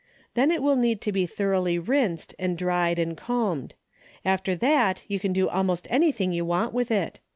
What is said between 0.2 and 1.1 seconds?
Then it will need